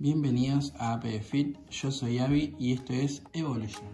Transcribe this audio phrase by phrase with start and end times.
[0.00, 3.84] Bienvenidos a Fit, yo soy Avi y esto es Evolution.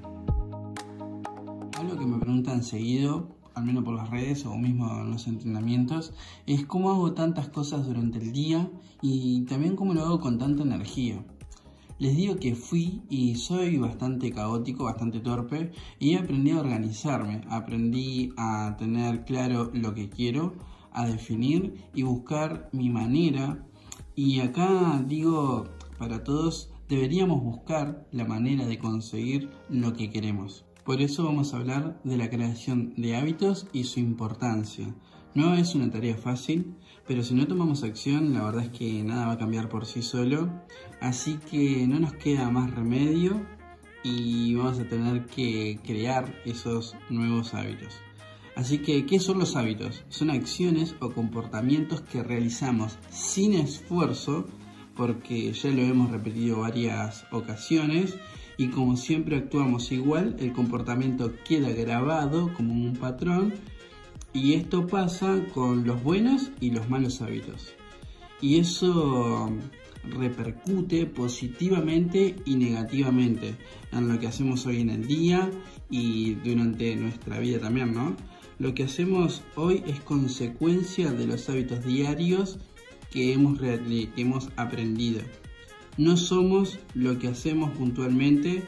[1.79, 6.13] Algo que me preguntan seguido, al menos por las redes o mismo en los entrenamientos,
[6.45, 8.71] es cómo hago tantas cosas durante el día
[9.01, 11.25] y también cómo lo hago con tanta energía.
[11.99, 18.31] Les digo que fui y soy bastante caótico, bastante torpe y aprendí a organizarme, aprendí
[18.37, 20.53] a tener claro lo que quiero,
[20.93, 23.65] a definir y buscar mi manera.
[24.17, 25.65] Y acá digo,
[26.05, 30.67] para todos, deberíamos buscar la manera de conseguir lo que queremos.
[30.85, 34.95] Por eso vamos a hablar de la creación de hábitos y su importancia.
[35.35, 36.75] No es una tarea fácil,
[37.09, 40.03] pero si no tomamos acción, la verdad es que nada va a cambiar por sí
[40.03, 40.51] solo.
[41.01, 43.41] Así que no nos queda más remedio
[44.03, 47.95] y vamos a tener que crear esos nuevos hábitos.
[48.57, 50.05] Así que, ¿qué son los hábitos?
[50.11, 54.47] Son acciones o comportamientos que realizamos sin esfuerzo
[54.97, 58.17] porque ya lo hemos repetido varias ocasiones
[58.57, 63.55] y como siempre actuamos igual, el comportamiento queda grabado como un patrón
[64.33, 67.75] y esto pasa con los buenos y los malos hábitos.
[68.41, 69.51] Y eso
[70.11, 73.55] repercute positivamente y negativamente
[73.93, 75.51] en lo que hacemos hoy en el día
[75.89, 78.15] y durante nuestra vida también, ¿no?
[78.59, 82.59] Lo que hacemos hoy es consecuencia de los hábitos diarios
[83.15, 85.21] que hemos, aprendido.
[85.97, 88.65] No somos lo que hacemos puntualmente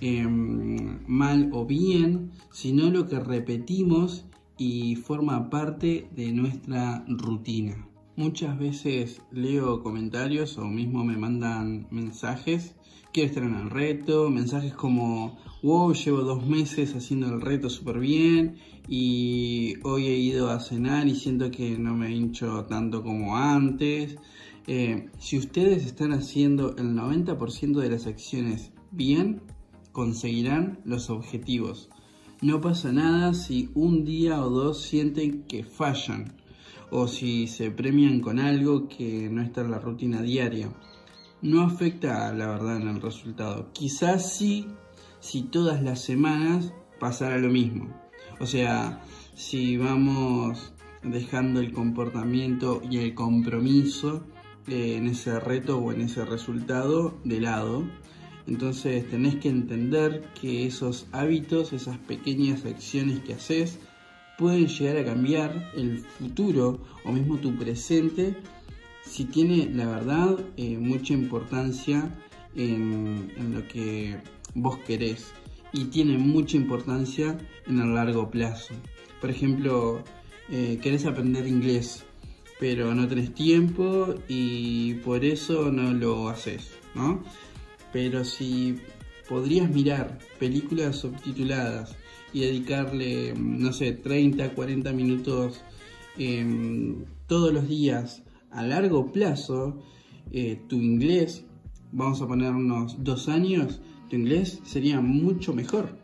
[0.00, 4.26] em, mal o bien, sino lo que repetimos
[4.58, 7.88] y forma parte de nuestra rutina.
[8.16, 12.74] Muchas veces leo comentarios o mismo me mandan mensajes,
[13.12, 17.98] quiero estar en el reto, mensajes como, wow, llevo dos meses haciendo el reto súper
[17.98, 18.56] bien
[18.88, 24.16] y hoy he ido a cenar y siento que no me hincho tanto como antes.
[24.66, 29.42] Eh, si ustedes están haciendo el 90% de las acciones bien,
[29.92, 31.90] conseguirán los objetivos.
[32.42, 36.32] No pasa nada si un día o dos sienten que fallan
[36.90, 40.70] o si se premian con algo que no está en la rutina diaria.
[41.42, 43.72] No afecta la verdad en el resultado.
[43.72, 44.68] Quizás sí
[45.20, 47.88] si todas las semanas pasara lo mismo.
[48.40, 49.02] O sea,
[49.34, 54.22] si vamos dejando el comportamiento y el compromiso
[54.68, 57.84] eh, en ese reto o en ese resultado de lado,
[58.46, 63.78] entonces tenés que entender que esos hábitos, esas pequeñas acciones que haces,
[64.38, 68.36] pueden llegar a cambiar el futuro o mismo tu presente
[69.10, 72.08] si tiene la verdad eh, mucha importancia
[72.54, 74.16] en, en lo que
[74.54, 75.32] vos querés
[75.72, 78.74] y tiene mucha importancia en el largo plazo.
[79.20, 80.04] Por ejemplo,
[80.48, 82.04] eh, querés aprender inglés,
[82.60, 87.22] pero no tenés tiempo y por eso no lo haces, ¿no?
[87.92, 88.78] Pero si
[89.28, 91.96] podrías mirar películas subtituladas
[92.32, 95.62] y dedicarle, no sé, 30, 40 minutos
[96.16, 99.82] em, todos los días a largo plazo,
[100.32, 101.44] eh, tu inglés,
[101.92, 105.98] vamos a poner unos dos años, tu inglés sería mucho mejor.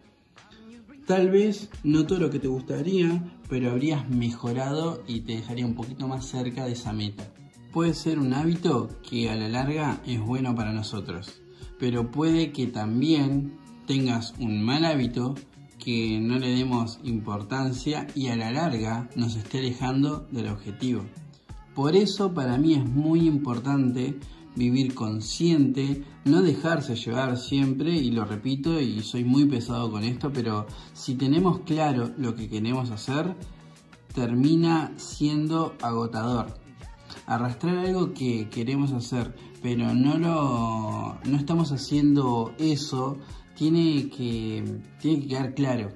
[1.06, 5.74] Tal vez no todo lo que te gustaría, pero habrías mejorado y te dejaría un
[5.74, 7.24] poquito más cerca de esa meta.
[7.72, 11.42] Puede ser un hábito que a la larga es bueno para nosotros,
[11.78, 13.56] pero puede que también
[13.86, 15.34] tengas un mal hábito
[15.78, 21.04] que no le demos importancia y a la larga nos esté alejando del objetivo.
[21.76, 24.18] Por eso para mí es muy importante
[24.54, 30.32] vivir consciente, no dejarse llevar siempre, y lo repito y soy muy pesado con esto,
[30.32, 33.36] pero si tenemos claro lo que queremos hacer,
[34.14, 36.46] termina siendo agotador.
[37.26, 43.18] Arrastrar algo que queremos hacer, pero no lo no estamos haciendo eso,
[43.54, 44.64] tiene que,
[44.98, 45.90] tiene que quedar claro.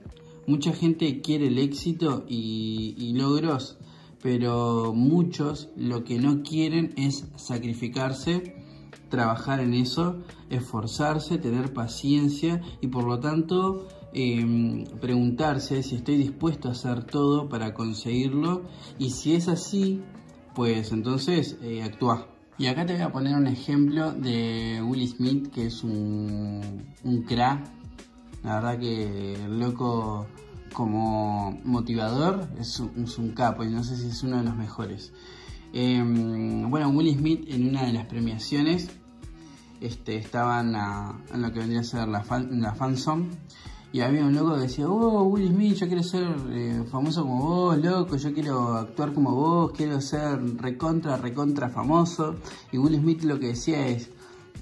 [0.46, 3.78] Mucha gente quiere el éxito y, y logros
[4.22, 8.54] pero muchos lo que no quieren es sacrificarse,
[9.08, 16.68] trabajar en eso, esforzarse, tener paciencia y por lo tanto em, preguntarse si estoy dispuesto
[16.68, 18.62] a hacer todo para conseguirlo
[18.98, 20.02] y si es así,
[20.54, 22.26] pues entonces eh, actúa.
[22.58, 27.22] Y acá te voy a poner un ejemplo de Will Smith que es un, un
[27.22, 27.66] crack.
[28.42, 30.26] La verdad que el loco
[30.72, 35.12] como motivador es un, capo y no sé si es uno de los mejores.
[35.72, 38.90] Em, bueno, Will Smith en una de las premiaciones
[39.80, 40.74] este, estaban
[41.32, 42.74] en lo que vendría a ser la, fan, la
[43.92, 47.38] y había un loco que decía, oh Will Smith, yo quiero ser eh, famoso como
[47.40, 52.36] vos, loco, yo quiero actuar como vos, quiero ser recontra, recontra famoso.
[52.70, 54.10] Y Will Smith lo que decía es,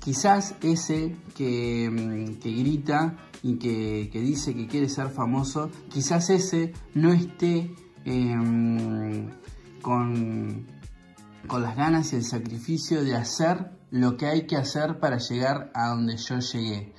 [0.00, 7.12] quizás ese que, mm, grita y que, dice que quiere ser famoso, quizás ese no
[7.12, 7.74] esté
[8.04, 9.28] em,
[9.82, 10.66] con,
[11.46, 15.70] con las ganas y el sacrificio de hacer lo que hay que hacer para llegar
[15.74, 16.92] a donde yo llegué.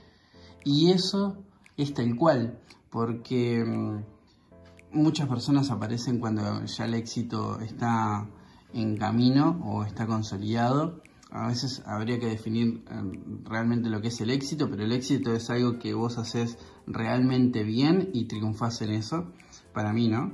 [0.64, 1.44] Y eso
[1.78, 2.60] es tal cual,
[2.90, 4.04] porque mm,
[4.92, 8.28] muchas personas aparecen cuando ya el éxito está
[8.74, 11.02] en camino o está consolidado.
[11.32, 15.34] A veces habría que definir em, realmente lo que es el éxito, pero el éxito
[15.34, 19.32] es algo que vos haces realmente bien y triunfás en eso,
[19.74, 20.32] para mí, ¿no?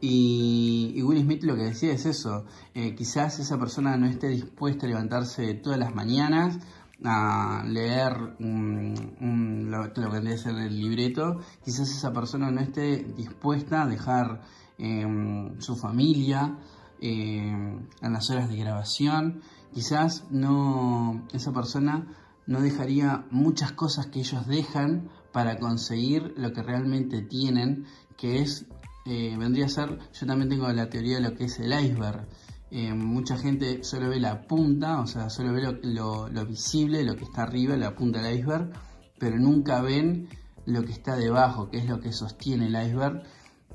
[0.00, 4.86] Y, Will Smith lo que decía es eso, eh, quizás esa persona no esté dispuesta
[4.86, 6.58] a levantarse todas las mañanas
[7.04, 13.86] a leer lo, que a ser el libreto, quizás esa persona no esté dispuesta a
[13.86, 14.42] dejar
[14.78, 16.58] em, su familia
[17.00, 19.42] em, en las horas de grabación,
[19.72, 22.06] quizás no esa persona
[22.48, 27.84] no dejaría muchas cosas que ellos dejan para conseguir lo que realmente tienen,
[28.16, 28.64] que es,
[29.04, 32.26] eh, vendría a ser, yo también tengo la teoría de lo que es el iceberg.
[32.70, 37.24] Eh, mucha gente solo ve la punta, o sea, solo ve lo, visible, lo que
[37.24, 38.72] está arriba, la punta del iceberg,
[39.18, 40.30] pero nunca ven
[40.64, 43.24] lo que está debajo, que es lo que sostiene el iceberg,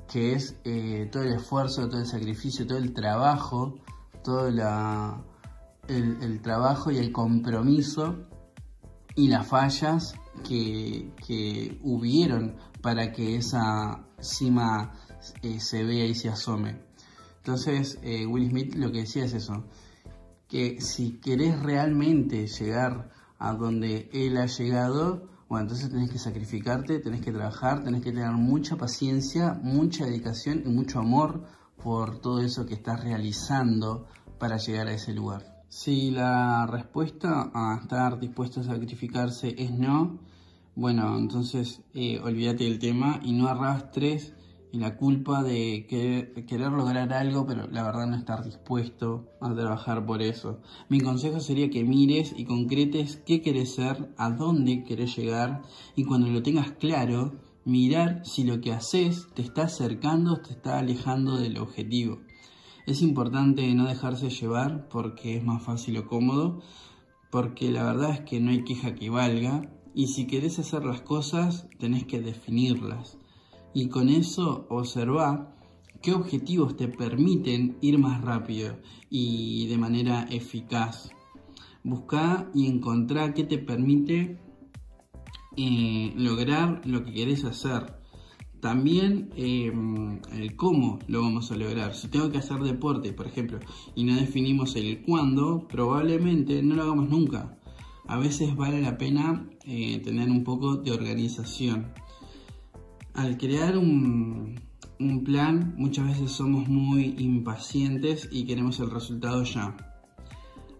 [0.08, 3.78] que es eh, todo el esfuerzo, todo el sacrificio, todo el trabajo,
[4.24, 5.22] todo la,
[5.88, 8.26] el, trabajo y el compromiso
[9.14, 10.14] y las fallas
[10.46, 14.92] que, que hubieron para que esa cima
[15.42, 16.80] eh, se vea y se asome.
[17.38, 19.64] Entonces, eh, Will Smith lo que decía es eso,
[20.48, 27.00] que si querés realmente llegar a donde él ha llegado, bueno, entonces tenés que sacrificarte,
[27.00, 31.44] tenés que trabajar, tenés que tener mucha paciencia, mucha dedicación y mucho amor
[31.82, 34.06] por todo eso que estás realizando
[34.38, 35.53] para llegar a ese lugar.
[35.76, 40.20] Si la respuesta a estar dispuesto a sacrificarse es no,
[40.76, 44.34] bueno, entonces eh, olvídate del tema y no arrastres
[44.70, 50.22] la culpa de querer, lograr algo, pero la verdad no estar dispuesto a trabajar por
[50.22, 50.60] eso.
[50.88, 55.62] Mi consejo sería que mires y concretes qué querés ser, a dónde querés llegar
[55.96, 57.32] y cuando lo tengas claro,
[57.64, 62.20] mirar si lo que haces te está acercando o te está alejando del objetivo.
[62.86, 66.60] Es importante no dejarse llevar porque es más fácil o cómodo,
[67.30, 71.00] porque la verdad es que no hay queja que valga y si querés hacer las
[71.00, 73.18] cosas tenés que definirlas
[73.74, 75.56] y con eso observa
[76.00, 78.76] qué objetivos te permiten ir más rápido
[79.10, 81.10] y de manera eficaz.
[81.82, 84.38] Busca y encontrar qué te permite
[85.56, 88.03] eh, lograr lo que querés hacer.
[88.64, 91.94] También em, el cómo lo vamos a lograr.
[91.94, 93.60] Si tengo que hacer deporte, por ejemplo,
[93.94, 97.58] y no definimos el cuándo, probablemente no lo hagamos nunca.
[98.06, 101.92] A veces vale la pena eh, tener un poco de organización
[103.12, 104.58] al crear un,
[105.26, 109.76] plan muchas veces somos muy impacientes y queremos el resultado ya.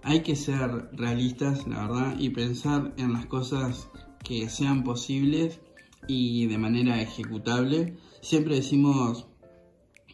[0.02, 3.90] Hay que ser realistas, la verdad, y pensar en las cosas
[4.22, 5.60] que sean posibles
[6.06, 7.96] y de manera ejecutable.
[8.20, 9.26] Siempre decimos,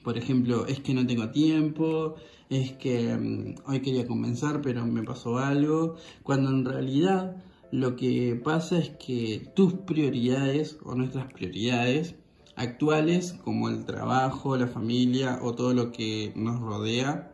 [0.02, 2.14] por ejemplo, es que no tengo tiempo,
[2.48, 7.36] es que mm, hoy quería comenzar pero me pasó algo, cuando en realidad
[7.70, 12.16] lo que pasa es que tus prioridades o nuestras prioridades
[12.56, 17.32] actuales, como el trabajo, la familia o todo lo que nos rodea,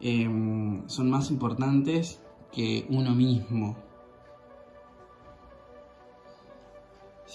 [0.00, 2.20] em, son más importantes
[2.52, 3.76] que uno mismo.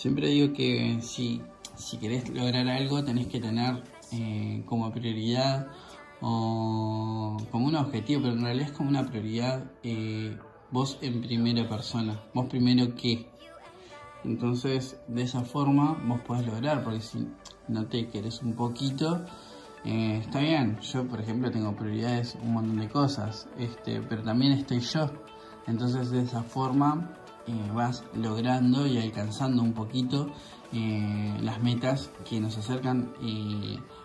[0.02, 1.44] Siempre digo que si,
[1.76, 5.68] si querés lograr algo tenés que tener eh, como prioridad
[6.22, 10.36] o como un objetivo, pero en realidad es como una prioridad eh,
[10.72, 13.28] vos en primera persona, vos primero qué.
[14.24, 17.28] Entonces, de esa forma vos podés lograr, porque si
[17.68, 19.24] no te querés un poquito,
[19.86, 20.80] eh, está bien.
[20.80, 25.12] Yo, por ejemplo, tengo prioridades, un montón de cosas, este, pero también estoy yo.
[25.68, 30.32] Entonces, de esa forma eh, vas logrando y alcanzando un poquito
[30.74, 33.14] eh, las metas que nos acercan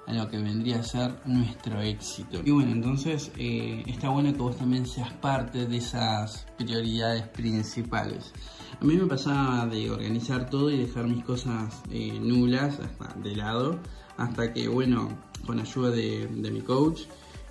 [0.07, 2.41] a lo que vendría a ser nuestro éxito.
[2.45, 8.33] Y bueno, entonces está bueno que vos también seas parte de esas prioridades principales.
[8.79, 12.79] A mí me pasaba de organizar todo y dejar mis cosas eh, nulas
[13.23, 13.79] de lado,
[14.19, 15.09] hasta que, bueno,
[15.47, 17.03] con ayuda de, mi coach,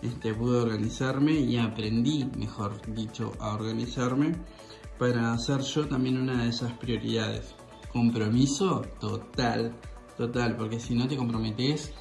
[0.04, 4.36] este, pude organizarme y aprendí, mejor dicho, a organizarme
[4.98, 7.56] para hacer yo también una de esas prioridades.
[7.92, 9.76] Compromiso total,
[10.18, 11.94] total, porque si no te comprometes,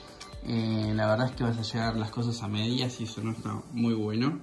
[0.44, 3.32] eh, la verdad es que vas a llegar las cosas a medias y eso no
[3.32, 4.40] está muy bueno.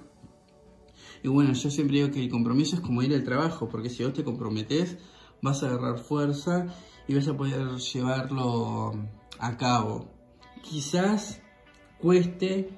[1.22, 4.02] Y bueno, yo siempre digo que el compromiso es como ir al trabajo, porque si
[4.02, 4.98] vos te comprometés,
[5.40, 6.66] vas a agarrar fuerza
[7.06, 8.92] y vas a poder llevarlo
[9.38, 10.08] a cabo.
[10.62, 11.40] Quizás
[12.00, 12.70] cueste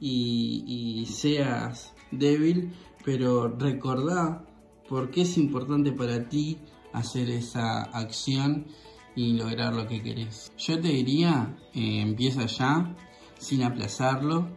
[0.00, 2.74] y, seas débil,
[3.04, 4.44] pero recordá
[4.88, 6.58] por qué es importante para ti
[6.92, 8.66] hacer esa acción
[9.14, 10.52] y lograr lo que querés.
[10.58, 12.94] Yo te diría, eh, empieza ya,
[13.38, 14.48] sin aplazarlo,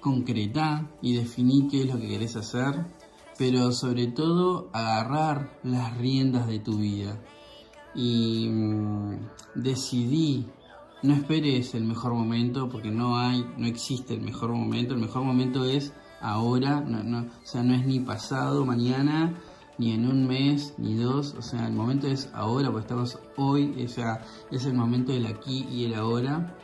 [0.00, 2.86] concreta y definí qué es lo que querés hacer,
[3.38, 7.20] pero sobre todo agarrar las riendas de tu vida
[7.94, 9.18] y mm,
[9.54, 10.46] decidí
[11.04, 14.94] no esperes el mejor momento porque no hay, no existe el mejor momento.
[14.94, 15.92] El mejor momento es
[16.22, 19.34] ahora, o sea, no es ni pasado, mañana,
[19.78, 21.34] ni en un mes, ni dos.
[21.38, 25.26] O sea, el momento es ahora, porque estamos hoy, o sea, es el momento del
[25.26, 26.56] aquí y el ahora.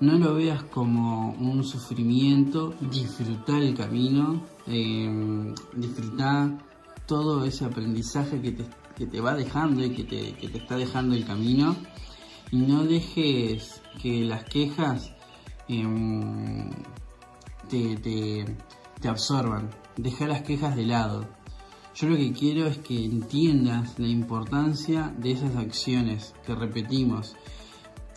[0.00, 6.56] No lo veas como un sufrimiento, disfrutar el camino, eh, disfrutar
[7.06, 8.64] todo ese aprendizaje que te,
[8.96, 11.74] que te va dejando y que te, que te está dejando el camino
[12.50, 15.12] y no dejes que las quejas
[15.68, 16.70] em,
[17.68, 19.70] te, te, absorban.
[19.96, 21.28] Deja las quejas de lado.
[22.00, 27.34] Yo lo que quiero es que entiendas la importancia de esas acciones que repetimos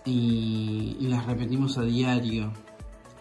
[0.06, 2.54] y, las repetimos a diario.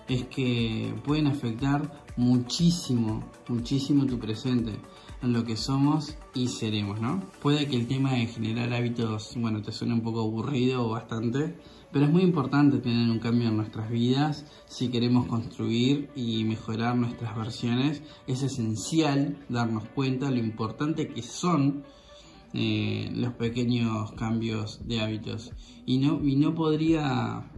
[0.07, 4.73] Es que pueden afectar muchísimo, muchísimo tu presente
[5.23, 7.21] en lo que somos y seremos, ¿no?
[7.41, 11.57] Puede que el tema de generar hábitos, bueno, te suene un poco aburrido o bastante,
[11.93, 16.97] pero es muy importante tener un cambio en nuestras vidas si queremos construir y mejorar
[16.97, 18.03] nuestras versiones.
[18.27, 21.85] Es esencial darnos cuenta lo importante que son
[22.53, 25.53] eh, los pequeños cambios de hábitos.
[25.85, 27.51] Y no, y no podría,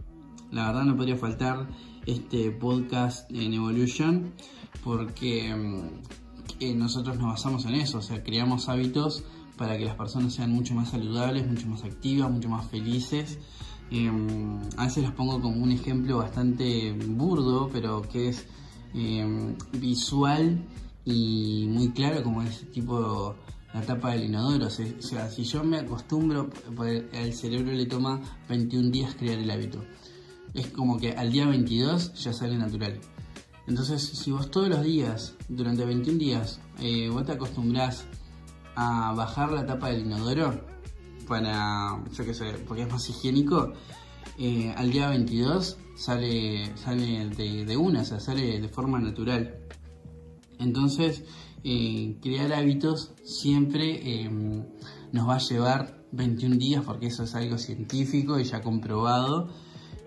[0.51, 1.67] la verdad no podría faltar
[2.05, 4.33] este podcast en Evolution
[4.83, 9.23] porque mm, nosotros nos basamos en eso, o sea, creamos hábitos
[9.57, 13.39] para que las personas sean mucho más saludables, mucho más activas, mucho más felices.
[13.91, 18.45] Em, a veces los pongo como un ejemplo bastante burdo, pero que es
[18.93, 20.63] em, visual
[21.05, 23.35] y muy claro, como es tipo
[23.73, 24.67] la tapa del inodoro.
[24.67, 26.49] O sea, si yo me acostumbro,
[27.13, 29.83] al cerebro le toma 21 días crear el hábito.
[30.53, 32.99] Es como que al día 22 ya sale natural.
[33.67, 38.05] Entonces, si vos todos los días, durante 21 días, eh, vos te acostumbrás
[38.75, 40.72] a bajar la tapa del inodoro
[41.23, 43.73] para, yo qué sé, porque es más higiénico,
[44.37, 49.59] eh, al día 22 sale, sale de, una, o sea, sale de forma natural.
[50.59, 51.23] Entonces,
[51.63, 54.65] eh, crear hábitos siempre em,
[55.11, 59.49] nos va a llevar 21 días porque eso es algo científico y ya comprobado.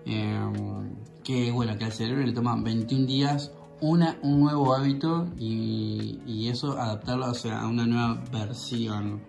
[0.05, 6.47] Em, que bueno, que al cerebro le toma 21 días una, un nuevo hábito y,
[6.47, 9.21] eso adaptarlo a una nueva versión.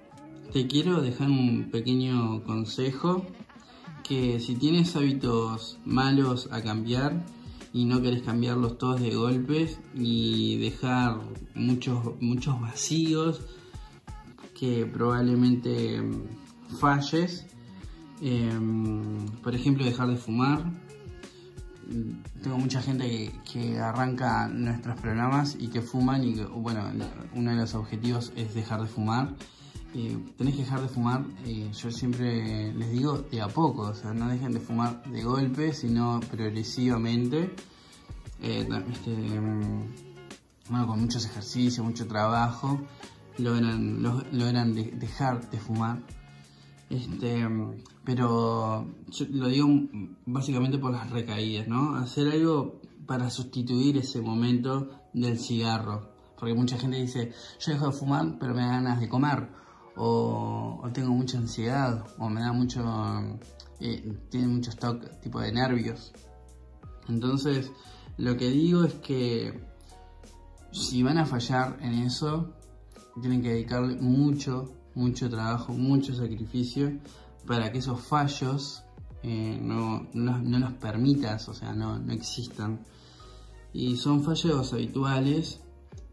[0.52, 3.26] Te quiero dejar un pequeño consejo
[4.02, 7.22] que si tienes hábitos malos a cambiar
[7.74, 11.18] y no querés cambiarlos todos de golpes y dejar
[11.54, 13.42] muchos, muchos vacíos
[14.58, 16.00] que probablemente
[16.80, 17.46] falles,
[18.22, 20.64] em, por ejemplo dejar de fumar,
[22.42, 26.84] tengo mucha gente que, arranca nuestros programas y que fuman y que, bueno,
[27.34, 29.34] uno de los objetivos es dejar de fumar.
[29.94, 33.94] Eh, tenés que dejar de fumar, eh, yo siempre les digo, de a poco, o
[33.94, 37.54] sea, no dejen de fumar de golpe, sino progresivamente.
[38.42, 39.80] Eh, este, mm,
[40.68, 42.78] bueno, con muchos ejercicios, mucho trabajo,
[43.38, 46.02] logran, logran dejar de fumar.
[46.90, 47.46] Este,
[48.04, 49.68] pero yo lo digo
[50.26, 51.96] básicamente por las recaídas, ¿no?
[51.96, 56.10] Hacer algo para sustituir ese momento del cigarro.
[56.38, 59.48] Porque mucha gente dice, yo dejo de fumar, pero me da ganas de comer.
[59.98, 62.80] O, tengo mucha ansiedad, o me da mucho,
[63.80, 66.12] eh, tiene mucho stock tipo de nervios.
[67.08, 67.72] Entonces,
[68.16, 69.60] lo que digo es que
[70.70, 72.54] si van a fallar en eso,
[73.20, 76.92] tienen que dedicarle mucho, mucho trabajo, mucho sacrificio
[77.46, 78.84] para que esos fallos
[79.22, 82.80] eh, no, no, los permitas, o sea, no, no existan.
[83.72, 85.60] Y son fallos habituales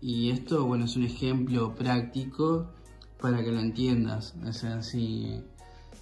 [0.01, 2.71] y esto, bueno, es un ejemplo práctico
[3.19, 4.35] para que lo entiendas.
[4.45, 5.43] O sea, si,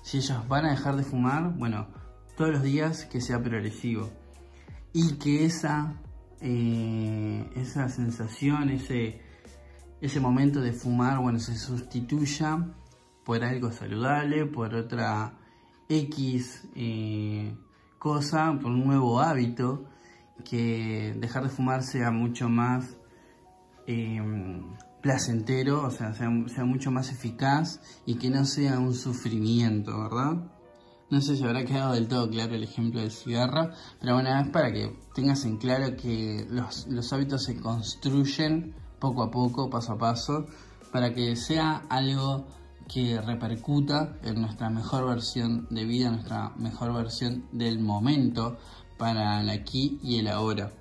[0.01, 1.87] si ellos van a dejar de fumar, bueno,
[2.35, 4.09] todos los días que sea progresivo.
[4.93, 5.95] Y que esa,
[6.41, 9.21] eh, esa sensación, ese,
[10.01, 12.67] ese momento de fumar, bueno, se sustituya
[13.23, 15.37] por algo saludable, por otra
[15.89, 17.55] X eh,
[17.97, 19.85] cosa, por un nuevo hábito,
[20.43, 22.97] que dejar de fumar sea mucho más
[23.87, 24.63] em,
[25.03, 30.49] placentero, o sea, sea, mucho más eficaz y que no sea un sufrimiento, ¿verdad?
[31.09, 33.69] No sé si habrá quedado del todo claro el ejemplo del cigarro,
[33.99, 39.23] pero bueno, es para que tengas en claro que los, los hábitos se construyen poco
[39.23, 40.45] a poco, paso a paso,
[40.93, 42.47] para que sea algo
[42.87, 48.57] que repercuta en nuestra mejor versión de vida, nuestra mejor versión del momento
[48.97, 50.71] para el aquí y el ahora.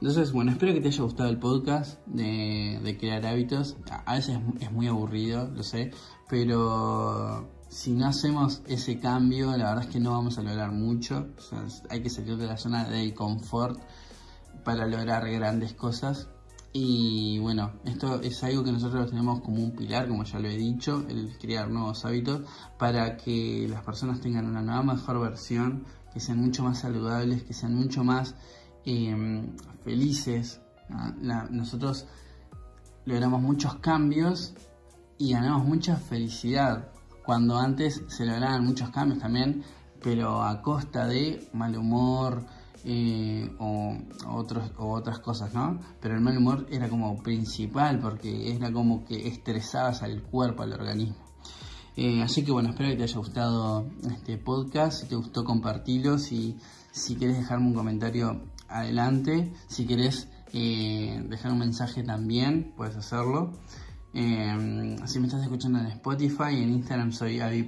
[0.00, 3.76] Entonces, bueno, espero que te haya gustado el podcast de, crear hábitos.
[4.06, 5.90] A veces es muy aburrido, lo sé,
[6.28, 11.26] pero si no hacemos ese cambio, la verdad es que no vamos a lograr mucho.
[11.90, 13.80] hay que salir de la zona de confort
[14.64, 16.28] para lograr grandes cosas.
[16.72, 20.56] Y bueno, esto es algo que nosotros tenemos como un pilar, como ya lo he
[20.56, 22.42] dicho, el crear nuevos hábitos
[22.78, 27.52] para que las personas tengan una nueva, mejor versión, que sean mucho más saludables, que
[27.52, 28.36] sean mucho más
[28.88, 30.60] em, felices.
[31.50, 32.06] nosotros
[33.04, 34.54] logramos muchos cambios
[35.18, 36.90] y ganamos mucha felicidad,
[37.24, 39.62] cuando antes se lograban muchos cambios también,
[40.02, 42.46] pero a costa de mal humor,
[42.84, 45.78] eh, o, otros, o otras cosas, ¿no?
[46.00, 50.72] Pero el mal humor era como principal porque era como que estresabas al cuerpo, al
[50.72, 51.16] organismo.
[51.96, 55.02] Eh, así que bueno, espero que te haya gustado este podcast.
[55.02, 56.16] Si te gustó, compartilo.
[56.18, 56.56] Si,
[56.92, 59.52] si quieres dejarme un comentario, adelante.
[59.66, 63.52] Si quieres eh, dejar un mensaje también, puedes hacerlo.
[64.12, 67.66] si me estás escuchando en Spotify, en Instagram soy Avi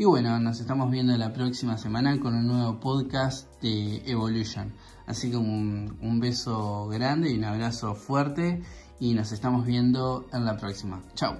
[0.00, 4.72] y bueno, nos estamos viendo la próxima semana con un nuevo podcast de Evolution.
[5.06, 8.62] Así que un, un beso grande y un abrazo fuerte
[8.98, 11.02] y nos estamos viendo en la próxima.
[11.14, 11.36] Chao.